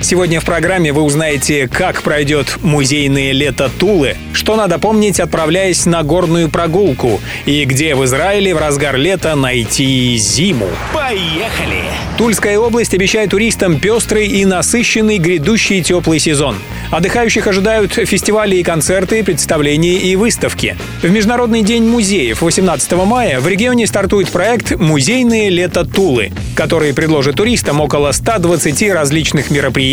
Сегодня 0.00 0.40
в 0.40 0.44
программе 0.44 0.92
вы 0.92 1.02
узнаете, 1.02 1.66
как 1.66 2.02
пройдет 2.02 2.58
музейное 2.62 3.32
лето 3.32 3.68
Тулы, 3.80 4.16
что 4.32 4.54
надо 4.54 4.78
помнить, 4.78 5.18
отправляясь 5.18 5.86
на 5.86 6.04
горную 6.04 6.48
прогулку, 6.48 7.20
и 7.46 7.64
где 7.64 7.96
в 7.96 8.04
Израиле 8.04 8.54
в 8.54 8.58
разгар 8.58 8.96
лета 8.96 9.34
найти 9.34 10.16
зиму. 10.16 10.68
Поехали! 10.94 11.82
Тульская 12.16 12.58
область 12.58 12.94
обещает 12.94 13.30
туристам 13.30 13.78
пестрый 13.80 14.28
и 14.28 14.44
насыщенный 14.44 15.18
грядущий 15.18 15.82
теплый 15.82 16.20
сезон. 16.20 16.56
Отдыхающих 16.90 17.46
ожидают 17.46 17.92
фестивали 17.92 18.56
и 18.56 18.62
концерты, 18.62 19.22
представления 19.22 19.98
и 19.98 20.16
выставки. 20.16 20.76
В 21.02 21.10
Международный 21.10 21.62
день 21.62 21.84
музеев 21.84 22.40
18 22.40 22.92
мая 23.04 23.40
в 23.40 23.48
регионе 23.48 23.86
стартует 23.86 24.30
проект 24.30 24.76
«Музейное 24.76 25.48
лето 25.48 25.84
Тулы», 25.84 26.32
который 26.54 26.94
предложит 26.94 27.36
туристам 27.36 27.80
около 27.80 28.12
120 28.12 28.90
различных 28.90 29.50
мероприятий. 29.50 29.87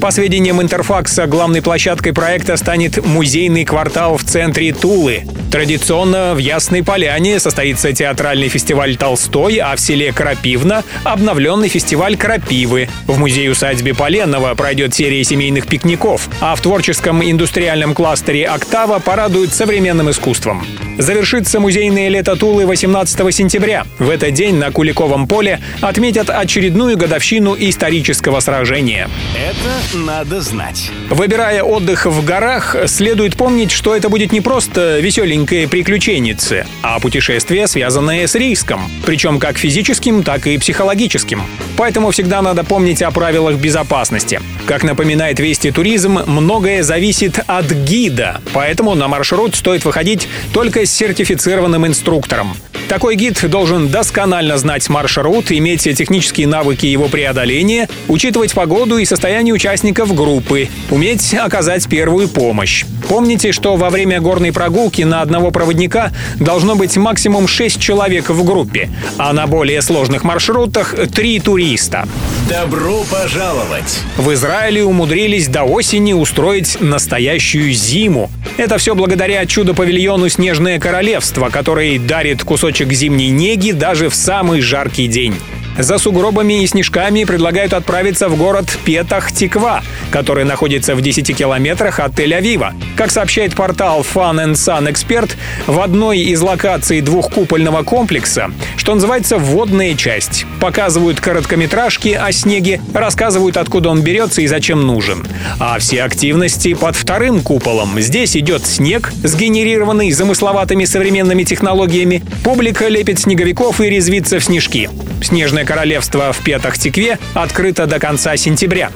По 0.00 0.10
сведениям 0.12 0.62
Интерфакса, 0.62 1.26
главной 1.26 1.60
площадкой 1.60 2.12
проекта 2.12 2.56
станет 2.56 3.04
музейный 3.04 3.64
квартал 3.64 4.16
в 4.16 4.24
центре 4.24 4.72
Тулы. 4.72 5.24
Традиционно 5.50 6.34
в 6.34 6.38
Ясной 6.38 6.82
Поляне 6.82 7.38
состоится 7.38 7.92
театральный 7.92 8.48
фестиваль 8.48 8.96
«Толстой», 8.96 9.58
а 9.58 9.74
в 9.76 9.80
селе 9.80 10.12
Крапивна— 10.12 10.84
обновленный 11.04 11.68
фестиваль 11.68 12.16
«Крапивы». 12.16 12.88
В 13.06 13.18
музее-усадьбе 13.18 13.94
Поленного 13.94 14.54
пройдет 14.54 14.94
серия 14.94 15.22
семейных 15.24 15.66
пикников, 15.66 16.28
а 16.40 16.54
в 16.56 16.60
творческом 16.60 17.22
индустриальном 17.22 17.94
кластере 17.94 18.46
«Октава» 18.46 18.98
порадуют 18.98 19.54
современным 19.54 20.10
искусством. 20.10 20.66
Завершится 20.98 21.60
музейное 21.60 22.08
лето 22.08 22.36
Тулы 22.36 22.66
18 22.66 23.34
сентября. 23.34 23.86
В 23.98 24.08
этот 24.08 24.32
день 24.32 24.56
на 24.56 24.70
Куликовом 24.70 25.28
поле 25.28 25.60
отметят 25.80 26.30
очередную 26.30 26.96
годовщину 26.96 27.54
исторического 27.58 28.40
сражения. 28.40 29.08
Это 29.36 29.98
надо 29.98 30.40
знать. 30.40 30.90
Выбирая 31.10 31.62
отдых 31.62 32.06
в 32.06 32.24
горах, 32.24 32.76
следует 32.86 33.36
помнить, 33.36 33.70
что 33.70 33.94
это 33.94 34.08
будет 34.08 34.32
не 34.32 34.40
просто 34.40 34.98
веселенькое 35.36 35.68
приключеннице, 35.68 36.66
а 36.82 36.98
путешествие, 36.98 37.66
связанное 37.66 38.26
с 38.26 38.34
риском, 38.34 38.90
причем 39.04 39.38
как 39.38 39.58
физическим, 39.58 40.22
так 40.22 40.46
и 40.46 40.56
психологическим. 40.56 41.42
Поэтому 41.76 42.10
всегда 42.10 42.40
надо 42.40 42.64
помнить 42.64 43.02
о 43.02 43.10
правилах 43.10 43.56
безопасности. 43.56 44.40
Как 44.64 44.82
напоминает 44.82 45.38
Вести 45.38 45.70
Туризм, 45.70 46.20
многое 46.26 46.82
зависит 46.82 47.40
от 47.46 47.70
гида, 47.70 48.40
поэтому 48.54 48.94
на 48.94 49.08
маршрут 49.08 49.54
стоит 49.54 49.84
выходить 49.84 50.26
только 50.54 50.86
с 50.86 50.90
сертифицированным 50.90 51.86
инструктором. 51.86 52.56
Такой 52.88 53.16
гид 53.16 53.38
должен 53.50 53.88
досконально 53.88 54.56
знать 54.58 54.88
маршрут, 54.88 55.50
иметь 55.50 55.82
технические 55.82 56.46
навыки 56.46 56.86
его 56.86 57.08
преодоления, 57.08 57.88
учитывать 58.08 58.54
погоду 58.54 58.96
и 58.98 59.04
состояние 59.04 59.52
участников 59.52 60.14
группы, 60.14 60.68
уметь 60.90 61.34
оказать 61.34 61.86
первую 61.88 62.28
помощь. 62.28 62.84
Помните, 63.08 63.52
что 63.52 63.76
во 63.76 63.90
время 63.90 64.20
горной 64.20 64.52
прогулки 64.52 65.02
на 65.02 65.22
одного 65.22 65.50
проводника 65.50 66.12
должно 66.40 66.74
быть 66.74 66.96
максимум 66.96 67.46
6 67.46 67.80
человек 67.80 68.30
в 68.30 68.44
группе, 68.44 68.90
а 69.16 69.32
на 69.32 69.46
более 69.46 69.80
сложных 69.82 70.24
маршрутах 70.24 70.94
3 71.14 71.40
туриста. 71.40 72.08
Добро 72.48 73.04
пожаловать! 73.10 74.00
В 74.16 74.32
Израиле 74.32 74.84
умудрились 74.84 75.48
до 75.48 75.62
осени 75.62 76.12
устроить 76.12 76.80
настоящую 76.80 77.72
зиму. 77.72 78.30
Это 78.56 78.78
все 78.78 78.94
благодаря 78.94 79.46
чудо-павильону 79.46 80.28
«Снежное 80.28 80.78
королевство», 80.78 81.48
который 81.48 81.98
дарит 81.98 82.42
кусочек 82.42 82.92
зимней 82.92 83.30
неги 83.30 83.70
даже 83.72 84.08
в 84.08 84.14
самый 84.14 84.60
жаркий 84.60 85.06
день. 85.06 85.34
За 85.78 85.98
сугробами 85.98 86.62
и 86.62 86.66
снежками 86.66 87.24
предлагают 87.24 87.74
отправиться 87.74 88.28
в 88.28 88.36
город 88.36 88.78
Петах-Тиква, 88.84 89.82
который 90.10 90.44
находится 90.44 90.94
в 90.94 91.02
10 91.02 91.36
километрах 91.36 92.00
от 92.00 92.12
Тель-Авива. 92.12 92.72
Как 92.96 93.10
сообщает 93.10 93.54
портал 93.54 94.00
Fun 94.00 94.42
and 94.42 94.54
Sun 94.54 94.90
Expert, 94.90 95.32
в 95.66 95.80
одной 95.80 96.20
из 96.20 96.40
локаций 96.40 97.02
двухкупольного 97.02 97.82
комплекса, 97.82 98.50
что 98.78 98.94
называется 98.94 99.36
«Водная 99.36 99.94
часть», 99.94 100.46
показывают 100.60 101.20
короткометражки 101.20 102.08
о 102.08 102.32
снеге, 102.32 102.80
рассказывают, 102.94 103.58
откуда 103.58 103.90
он 103.90 104.00
берется 104.00 104.40
и 104.40 104.46
зачем 104.46 104.86
нужен. 104.86 105.26
А 105.58 105.78
все 105.78 106.04
активности 106.04 106.72
под 106.72 106.96
вторым 106.96 107.42
куполом. 107.42 108.00
Здесь 108.00 108.34
идет 108.36 108.64
снег, 108.64 109.12
сгенерированный 109.22 110.10
замысловатыми 110.10 110.86
современными 110.86 111.42
технологиями. 111.42 112.22
Публика 112.44 112.88
лепит 112.88 113.18
снеговиков 113.18 113.80
и 113.82 113.90
резвится 113.90 114.38
в 114.38 114.44
снежки. 114.44 114.88
Снежное 115.22 115.65
королевство 115.66 116.32
в 116.32 116.38
Петах-Тикве 116.38 117.18
открыто 117.34 117.86
до 117.86 117.98
конца 117.98 118.36
сентября. 118.38 118.90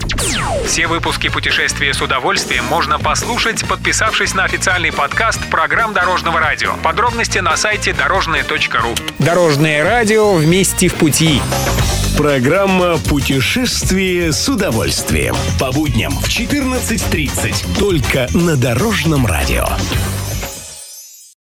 Все 0.65 0.87
выпуски 0.87 1.29
«Путешествия 1.29 1.93
с 1.93 2.01
удовольствием» 2.01 2.65
можно 2.65 2.99
послушать, 2.99 3.67
подписавшись 3.69 4.35
на 4.35 4.45
официальный 4.45 4.93
подкаст 4.93 5.41
программ 5.51 5.93
Дорожного 5.93 6.41
радио. 6.41 6.75
Подробности 6.83 7.39
на 7.39 7.57
сайте 7.57 7.93
дорожное.ру. 7.93 8.95
Дорожное 9.19 9.85
радио 9.85 10.33
вместе 10.33 10.89
в 10.89 10.95
пути. 10.95 11.43
Программа 12.17 12.99
«Путешествие 12.99 14.33
с 14.33 14.49
удовольствием». 14.49 15.35
По 15.59 15.73
будням 15.73 16.13
в 16.13 16.29
14.30. 16.29 17.79
Только 17.79 18.29
на 18.35 18.57
Дорожном 18.57 19.27
радио. 19.27 19.67